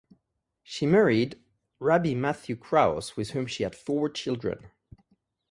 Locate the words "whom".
3.33-3.45